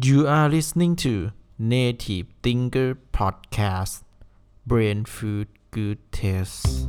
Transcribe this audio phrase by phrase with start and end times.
[0.00, 4.04] You are listening to Native Thinker Podcast
[4.64, 6.86] Brain Food Good Taste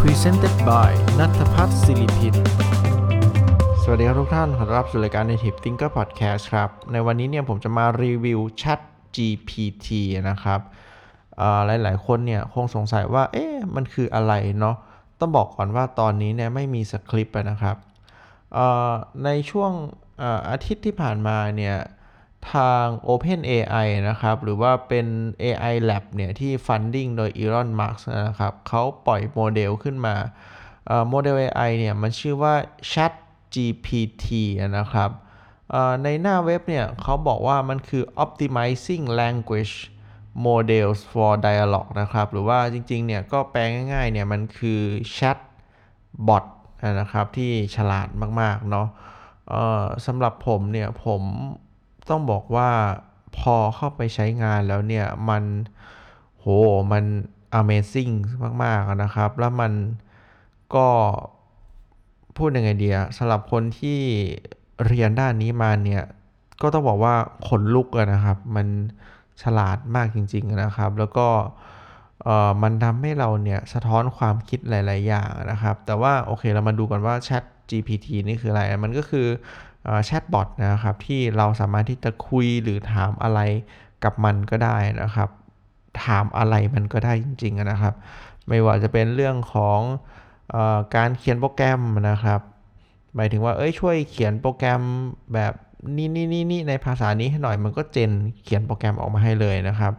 [0.00, 2.34] Presented by นัทพัฒน์ศิริพิน
[3.82, 8.80] สวัสดีครับทุกท่าน ขอต้อนรับสู่รายการ Native Thinker Podcast ครับ ในวันนี้เนี่ยผมจะมารีวิว Chat
[9.16, 9.88] GPT
[10.30, 10.60] นะครับ
[11.36, 14.76] เอ่อหลายๆคนเนี่ยคงสงสัยว่า เอ๊ะ มันคืออะไรเนาะ
[15.20, 17.78] ต้องบอกก่อนว่าตอนนี้เนี่ยไม่มีสคริปต์นะครับ
[19.24, 19.72] ในช่วง
[20.50, 21.76] อาทิตย์ที่ผ่านมาเนี่ย
[22.54, 25.06] ทาง OpenAI นะครับ หรือว่าเป็น
[25.42, 30.16] AI Lab เนี่ยที่ funding โดย Elon Musk นะครับเขาปล่อยโมเดลขึ้นมา
[31.08, 32.54] โมเดล AI เนี่ยมันชื่อว่า
[32.90, 33.12] Chat
[33.54, 34.26] GPT
[34.78, 35.10] นะครับ
[36.02, 39.74] ในหน้าเว็บเนี่ยเขาบอกว่ามันคือ optimizing language
[40.46, 43.60] models for dialogue นะครับ หรือว่าจริงๆเนี่ยก็แปล
[43.92, 44.80] ง่ายๆเนี่ยมันคือ
[45.16, 45.38] chat
[46.28, 46.44] bot
[47.00, 48.08] นะครับที่ฉลาด
[48.40, 48.88] มากๆเนาะ
[50.06, 51.22] สำหรับผมเนี่ยผม
[52.08, 52.70] ต้องบอกว่า
[53.38, 55.44] พอเข้าไปใช้งานแล้วเนี่ยมัน
[56.40, 56.46] โห
[56.92, 57.04] มัน
[57.60, 58.14] amazing
[58.64, 59.72] มากๆนะครับ แล้วมัน
[60.74, 60.88] ก็
[62.36, 64.00] พูดยังไงดีอะสำหรับคนที่
[64.86, 66.04] เรียนด้านนี้มาเนี่ย
[66.62, 67.14] ก็ต้องบอกว่า
[67.48, 68.66] ขนลุกนะครับ มัน
[69.42, 71.28] ฉลาดมากจริง ๆนะครับ แล้วก็
[72.62, 79.26] มันทำให้เราเนี่ยสะท้อนความคิดหลาย ๆ อย่างนะครับ แต่ว่าโอเคเรามาดูกันว่า Chat GPT นี่คืออะไร มันก็คือ
[80.06, 83.40] แชทบอทนะครับที่เราสามารถที่จะคุยหรือถามอะไร
[84.04, 85.28] กับมันก็ได้นะครับ
[86.04, 87.94] ถามอะไรมันก็ได้จริง ๆ นะครับ
[88.48, 89.80] ไม่ว่าจะเป็นเรื่องของ
[90.54, 92.40] ออการเขียนโปรแกรมนะครับ
[93.14, 94.82] หมายถึงว่าเอ้ยช่วยเขียนโปรแกรม
[95.34, 95.52] แบบ
[95.96, 98.10] นี่นี่นี่นี่ในภาษานี้ให้หน่อยมันก็เจน
[98.42, 99.92] เขียนโปรแกรมออกมาให้เลยนะครับ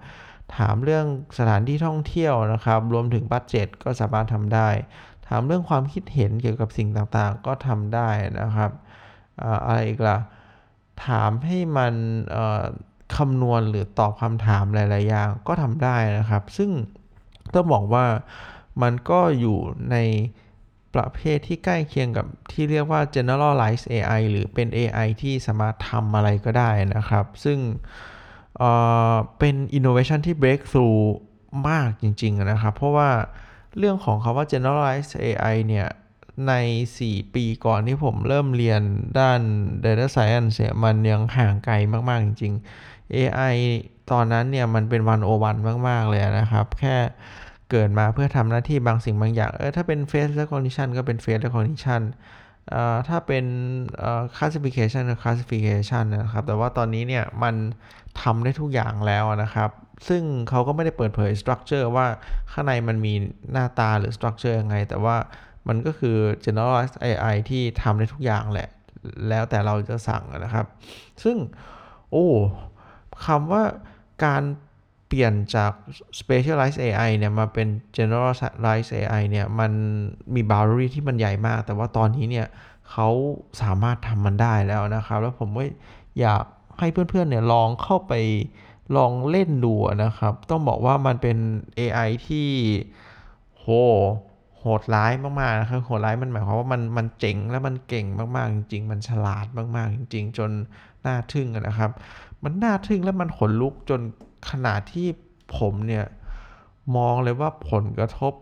[0.58, 1.06] ถามเรื่อง
[1.38, 4.70] สถานที่ท่องเที่ยวนะครับ รวมถึงบัตเจ็ตก็สามารถทำได้
[5.28, 8.10] ถามเรื่องความคิดเห็นเกี่ยวกับสิ่งต่างๆ ก็ทำได้
[8.42, 8.72] นะครับ
[9.66, 10.18] อะไรอีกล่ะ
[11.08, 11.94] ถามให้มัน
[13.16, 16.70] คำนวณหรือตอบคำถามหลายๆอย่างก็ทำได้นะครับ ซึ่ง
[17.54, 18.06] ต้องบอกว่า
[18.82, 19.60] มันก็อยู่
[19.92, 19.98] ใน
[20.96, 27.60] ประเภทที่ใกล้เคียงกับที่เรียกว่า generalized AI หรือเป็น AI ที่สามารถทำอะไรก็ได้นะครับ ซึ่ง
[28.58, 31.02] เเป็น innovation ที่ breakthrough
[31.70, 33.10] มากจริงๆนะครับ เพราะว่า
[33.78, 35.88] เรื่องของคาว่า generalized AI เนี่ย
[36.48, 36.54] ใน
[36.98, 38.82] 4 ปีก่อนที่ผมเริ่มเรียน
[39.20, 39.40] ด้าน
[39.86, 41.76] data science เนี่ยมันยังห่างไกล
[42.10, 42.54] มาก ๆ จริง
[42.84, 43.56] ๆ AI
[44.12, 45.58] ตอนนั้นเนี่ยมันเป็นวันโอวัน
[45.90, 46.98] มาก ๆ เลยนะครับ แค่
[47.72, 52.02] เกิดมาเพื่อทำหน้าที่บางสิ่งบางอย่าง เออถ้าเป็น face recognition ก็เป็น face recognition
[53.08, 53.46] ถ้าเป็น
[54.38, 57.56] classification classification นะครับ แต่ว่าตอนนี้เนี่ยมัน
[58.22, 59.70] ทำได้ทุกอย่างแล้วนะครับ
[60.08, 62.08] ซึ่งเขาก็ไม่ได้เปิดเผย structure ว่า
[62.52, 63.14] ข้างในมันมี
[63.52, 65.16] หน้าตาหรือ structure ยังไง แต่ว่า
[65.68, 68.70] มันก็คือ generalized AI ที่ทำได้ทุกอย่างแหละ
[69.30, 70.66] แล้วแต่เราจะสั่งนะครับ
[71.24, 71.38] ซึ่ง
[72.12, 72.28] โอ้
[73.26, 73.64] คำว่า
[74.26, 74.44] การ
[75.14, 75.72] ปลี่ยนจาก
[76.20, 79.72] specialized AI เนี่ยมาเป็น generalized AI เนี่ยมัน
[80.36, 82.48] มี boundary ที่มันใหญ่มาก แต่ว่าตอนนี้เนี่ย
[82.92, 83.10] เขา
[83.62, 85.64] สามารถทำมันได้แล้วนะครับ แล้วผมก็
[86.20, 86.44] อยาก
[86.80, 88.14] ให้เพื่อนๆเนี่ยลองเข้าไป
[88.96, 91.38] ลองเล่นดูนะครับ ต้องบอกว่ามันเป็น
[91.80, 92.48] AI ที่
[93.60, 93.66] โห
[94.60, 100.52] โหดร้ายมากๆนะครับโหดร้ายมันหมายความว่ามันมันเจ๋งและมันเก่งมากๆ จริง ๆ มันฉลาดมากๆ จริง ๆ จน
[101.06, 101.92] น่าทึ่งนะครับ
[102.44, 104.02] มันน่าทึ่งและมันขนลุกจน
[104.50, 105.08] ขนาดที่
[105.58, 106.06] ผมเนี่ย
[106.96, 108.34] มองเลยว่าผลกระทบ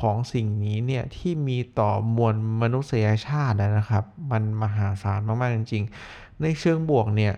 [0.00, 7.34] ของสิ่งนี้เนี่ยที่มีต่อมวลมนุษยชาตินะครับ มันมหาศาลมาก ๆ จริง ๆ ในเชิงบวกเนี่ย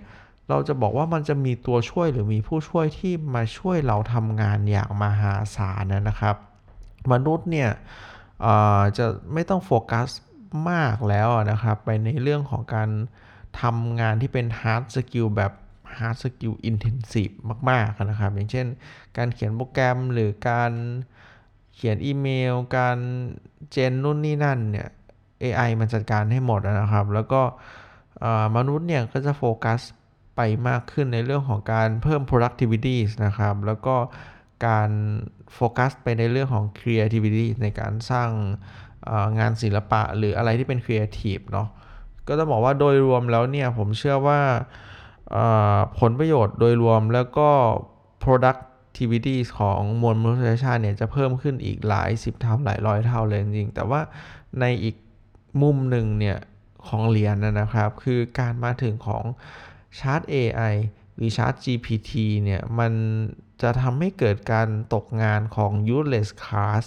[0.48, 6.36] เราจะบอกว่ามันจะมีตัวช่วยหรือมีผู้ช่วยที่มาช่วยเราทำงานอย่างมหาศาลนะครับ
[7.12, 7.70] มนุษย์เนี่ย
[8.98, 10.08] จะไม่ต้องโฟกัส
[10.70, 12.88] มากแล้วนะครับ ไปในเรื่องของการ
[13.60, 15.52] ทำงานที่เป็น hard skill แบบ
[15.98, 17.34] hard skill intensive
[17.70, 18.66] มากๆนะครับ อย่างเช่น
[19.16, 20.72] การเขียนโปรแกรมหรือการ
[21.74, 22.98] เขียนอีเมล การ
[23.70, 24.88] เจนนู่นนี่นั่นเนี่ย
[25.42, 27.42] AI มันจัดการให้หมดนะครับ แล้วก็
[28.56, 29.80] มนุษย์เนี่ยก็จะโฟกัส
[30.36, 33.96] ไปมากขึ้นในเรื่องของการเพิ่ม productivity นะครับ แล้วก็
[34.66, 34.90] การ
[35.54, 38.30] โฟกัสไปในเรื่องของ creativity ในการสร้าง
[39.38, 41.68] งานศิลปะหรืออะไรที่เป็น creative เนาะ
[42.28, 44.40] ก็ต้องบอกว่าโดยรวมแล้วเนี่ย ผมเชื่อว่า
[45.98, 47.48] ผลประโยชน์โดยรวมแล้วก็
[48.24, 54.00] productivity ของมวลมนุษยชาติเนี่ยจะเพิ่มขึ้นอีกหลายสิบเท่าหลายร้อยเท่าเลยจริงแต่ว่า
[54.60, 54.96] ในอีก
[55.62, 56.38] มุมหนึ่งเนี่ย
[56.86, 59.24] ของเหรียญนนะครับ คือการมาถึงของ
[59.98, 60.74] Chat AI
[61.14, 62.10] หรือชาร์ต GPT
[62.44, 62.92] เนี่ยมัน
[63.62, 66.84] จะทำให้เกิดการตกงานของ useless class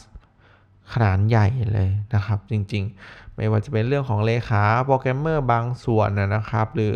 [0.93, 6.93] ขนาดใหญ่เลยนะครับจริงๆ ไม่ว่าจะเป็นเรื่องของเลขาโปรแกรมเมอร์บางส่วนนะครับ หรือ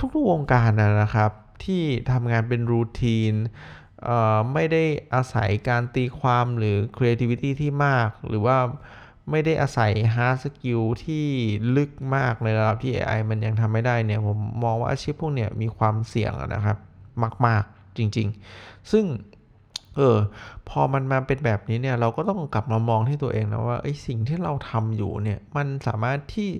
[0.00, 1.30] ทุกๆวงการนะครับ
[1.64, 1.82] ที่
[2.12, 3.34] ทำงานเป็น routine
[4.52, 8.58] ไม่ได้อาศัยการตีความหรือ creativity ที่มาก หรือว่า
[9.30, 11.26] ไม่ได้อาศัย hard skill ที่
[11.76, 16.78] ลึกมากในระดับที่ AI มันยังทำไม่ได้เนี่ย ผมมองว่าอาชีพพวกเนี้ยมีความเสี่ยงนะครับ
[17.46, 19.04] มาก ๆ จริง ๆ ซึ่ง
[19.96, 20.16] เออ
[20.68, 26.50] พอมันมาเป็นแบบนี้เนี่ย เราก็ต้องกลับมามองที่ตัวเองนะว่าไอ้สิ่งที่เราทำอยู่เนี่ย มันสามารถที่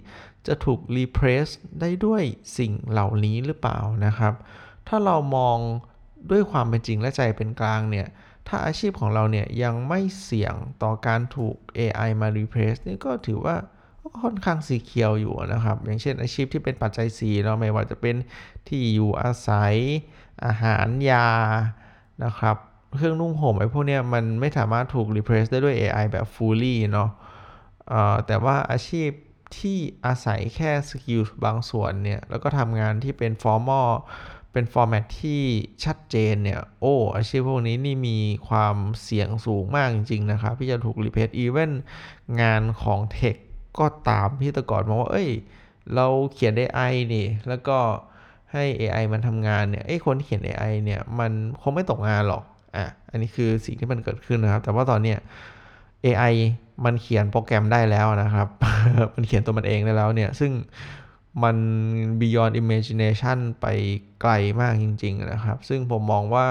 [0.47, 1.47] จะถูกรีเพรส
[1.81, 2.23] ได้ด้วย
[2.59, 4.35] สิ่งเหล่านี้หรือเปล่านะครับ
[4.89, 5.59] ถ้าเรามอง
[6.31, 8.07] ด้วยความเป็นจริงและใจเป็นกลางเนี่ย
[8.49, 13.57] ถ้าอาชีพของเราเนี่ยยังไม่เสี่ยงต่อการถูก AI มา replace นี่ก็ถือว่า
[14.23, 18.17] ค่อนข้างสีเขียวอยู่นะครับ อย่างเช่นอาชีพที่เป็นปัจจัยสี่เนาะไม่ว่าจะเป็น
[18.69, 19.75] ที่อยู่อาศัย
[20.45, 21.29] อาหารยา
[22.25, 22.57] นะครับ
[22.97, 27.11] เครื่องนุ่งห่มไอ้พวกเนี้ยมันไม่สามารถถูก replace ได้ด้วย AI แบบ fully เนาะ
[28.27, 29.11] แต่ว่าอาชีพ
[29.59, 33.91] ที่อาศัยแค่ skill บางส่วนเนี่ย แล้วก็ทำงานที่เป็น formal
[34.53, 35.43] เป็น format ที่
[35.85, 41.73] ชัดเจนเนี่ย โอ้ อาชีพพวกนี้นี่มีความเสี่ยงสูงมากจริง ๆ นะครับ ที่จะถูกรีเพทอีเวน
[42.41, 43.37] งานของเทค
[43.79, 45.31] ก็ตามที่ต่ก่อนมองว่า เอ้ย
[45.95, 47.79] เราเขียน AI นี่ แล้วก็
[48.53, 52.45] ให้ AI มันทำงานเนี่ยเอ้คนที่เขียน AI เนี่ย มันคงไม่ตกงานหรอก
[52.77, 55.19] อะอันนี้คือสิ่งที่มันเกิดขึ้นนะครับ แต่ว่าตอนเนี้ย
[56.05, 56.35] AI
[56.85, 58.49] มันเขียนโปรแกรมได้แล้วนะครับ
[59.15, 60.53] มันเขียนตัวมันเองได้แล้วเนี่ย ซึ่ง
[61.43, 61.57] มัน
[62.21, 63.67] beyond imagination ไป
[64.21, 66.47] ไกลมากจริง ๆ นะครับ ซึ่งผมมองว่า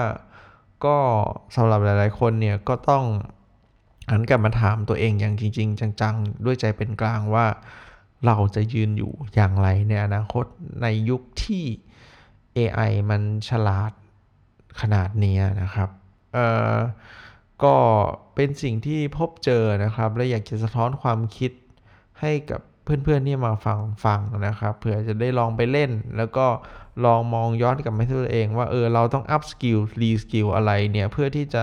[0.84, 0.96] ก็
[1.56, 3.04] สำหรับหลาย ๆ คนเนี่ยก็ต้อง
[4.10, 7.46] หันกลับมาถามตัวเองอย่างจริง ๆ จัง ๆ ด้วยใจเป็นกลางว่า
[8.26, 10.44] เราจะยืนอยู่อย่างไรในอนาคต
[10.82, 11.64] ในยุคที่
[12.56, 13.92] AI มันฉลาด
[14.80, 15.88] ขนาดนี้นะครับ
[17.64, 17.76] ก็
[18.34, 21.52] เป็นสิ่งที่พบเจอนะครับ และอยากจะสะท้อนความคิด
[22.20, 26.46] ให้กับเพื่อนๆที่มาฟังฟังนะครับเผื่อจะได้ลองไปเล่น แล้วก็
[27.04, 31.62] ลองมองย้อนกลับมาที่ตัวเอง ว่าเออเราต้อง upskill reskill อะไรเนี่ย เพื่อที่จะ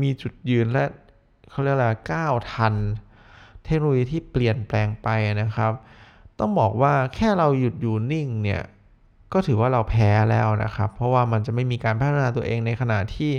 [0.00, 0.84] มีจุดยืนและ
[1.50, 2.74] เขาเรียกอะไรก้าวทัน
[3.64, 5.08] เทคโนโลยีที่เปลี่ยนแปลงไป
[5.42, 5.72] นะครับ
[6.38, 8.62] ต้องบอกว่าแค่เราหยุดอยู่นิ่งเนี่ย
[9.32, 13.32] ก็ถือว่าเราแพ้แล้วนะครับ เพราะว่ามันจะไม่มีการพัฒนาตัวเองในขณะที่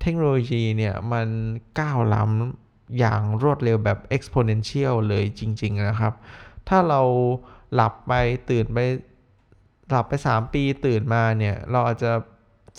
[0.00, 1.28] เทคโนโลยีเนี่ยมัน
[1.80, 6.12] ก้าวล้ำอย่างรวดเร็วแบบ exponential เลยจริง ๆ นะครับ
[6.68, 7.00] ถ้าเรา
[7.74, 8.12] หลับไป
[8.50, 8.78] ตื่นไป
[9.90, 12.12] หลับไป 3 ปีตื่นมาเนี่ยเราอาจจะ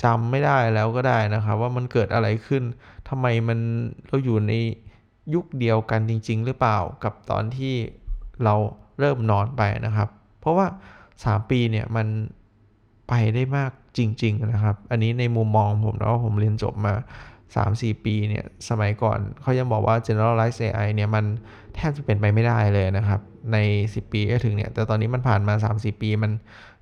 [0.04, 2.64] จำไม่ได้แล้วก็ได้นะครับว่ามันเกิดอะไรขึ้น
[3.10, 3.60] ทำไมมัน
[4.08, 4.54] เราอยู่ใน
[5.34, 7.76] ยุคเดียวกันจริง ๆ หรือเปล่ากับตอนที่
[8.44, 8.56] เรา
[9.00, 10.10] เริ่มนอนไปนะครับ
[10.40, 10.68] เพราะว่า
[11.10, 12.08] 3 ปีเนี่ยมัน
[13.10, 16.94] ไปได้มาก จริง ๆ นะครับ อันนี้ในมุมมองผมนะว่าผมเรียนจบมา
[17.50, 21.26] 3-4 ปีเนี่ยสมัยก่อนเขายังบอกว่า generalize AI เนี่ยมัน
[21.76, 23.20] แทบจะเป็นไปไม่ได้เลยนะครับ
[23.54, 23.58] ใน
[23.90, 26.32] 10 ปีก็ถึงเนี่ย แต่ตอนนี้มันผ่านมา 3-4 ปีมัน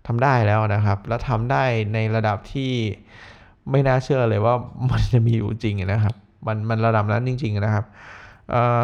[0.08, 1.64] ทำได้แล้วนะครับ แล้วทำได้
[1.94, 2.72] ในระดับที่
[3.72, 4.56] ไม่น่าเชื่อเลยว่า
[4.92, 6.16] มันจะมีอยู่จริงนะครับ
[6.48, 7.86] มันมันระดับนั้นจริง ๆ นะครับ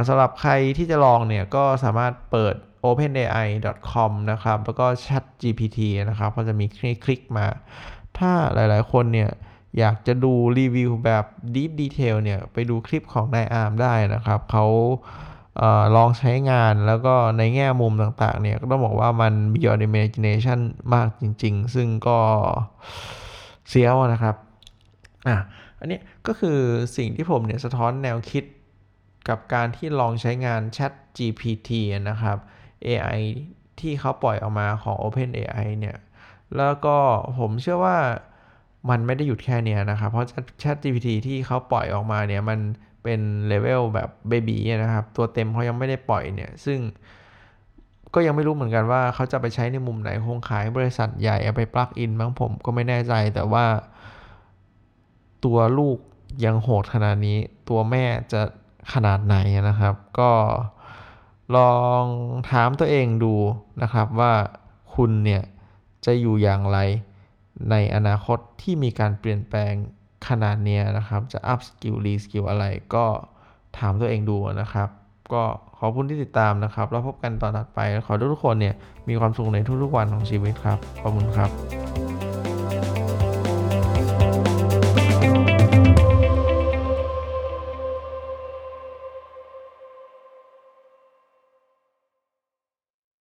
[0.08, 2.56] สำหรับใครที่จะลองเนี่ยก็สามารถเปิด
[2.88, 5.80] openai.com นะครับ แล้วก็ chat gpt
[6.10, 6.66] นะครับ ก็จะมี
[7.04, 7.46] คลิกมา
[8.20, 9.30] ถ้าหลายๆ คนเนี่ย
[9.80, 11.26] อยากจะดูรีวิวแบบ
[11.56, 14.66] deep detail เนี่ยไปดูคลิปของนายอาร์มได้นะครับเขา
[15.96, 20.60] ลองใช้งานแล้วก็ในแง่มุมต่างๆ เนี่ยก็ต้องบอกว่ามัน beyond imagination
[20.94, 22.20] มากจริง ๆ ซึ่งก็
[23.70, 24.36] เสียวนะครับ
[25.28, 25.38] อะ
[25.80, 26.60] อันนี้ก็คือ
[26.98, 28.44] สิ่งที่ผมเนี่ยสะท้อนแนวคิด
[29.30, 31.70] กับการที่ลองใช้งาน Chat GPT
[32.10, 32.38] นะครับ
[32.88, 33.22] AI
[33.80, 35.98] ที่เขาปล่อยออกมาของ Open AI เนี่ย
[36.58, 36.98] แล้วก็
[37.40, 37.98] ผมเชื่อว่า
[38.90, 40.28] มันไม่ได้หยุดแค่นี้นะครับ เพราะ
[40.62, 42.60] Chat GPT ที่เขาปล่อยออกมาเนี่ยมัน
[43.04, 46.80] เป็น level แบบ baby นะครับ ตัวเต็มเขายังไม่ได้ปล่อยเนี่ย ซึ่ง
[48.14, 53.66] ก็ยังไม่รู้เหมือนกันว่าเขาจะไปใช้ในมุมไหนคงขายบริษัทใหญ่เอาไป plug in บ้างผมก็ไม่แน่ใจแต่ว่า
[55.46, 55.98] ตัวลูก
[56.46, 57.38] ยังโหดขนาดนี้
[57.70, 58.42] ตัวแม่จะ
[58.94, 59.38] ขนาดไหน
[59.70, 60.32] นะครับ ก็
[61.56, 62.04] ลอง
[62.52, 63.34] ถามตัวเองดู
[63.82, 64.34] นะครับว่า
[64.96, 65.44] คุณเนี่ย
[66.06, 66.80] จะอยู่อย่างไร
[67.72, 69.74] ในอนาคตที่มีการเปลี่ยนแปลง
[70.28, 72.66] ขนาดนี้นะครับ จะ upskill reskill อะไร
[72.96, 73.06] ก็
[73.78, 74.90] ถามตัวเองดูนะครับ
[75.34, 75.44] ก็
[75.80, 78.76] ขอบคุณที่ติดตามนะครับ แล้วพบกันตอนถัดไป ขอทุกคนเนี่ย
[79.10, 82.09] มีความสุขในทุกๆวันของชีวิตครับ ขอบคุณครับ